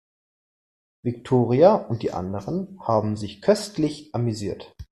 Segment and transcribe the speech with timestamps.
[1.03, 4.73] Viktoria und die anderen haben sich köstlich amüsiert.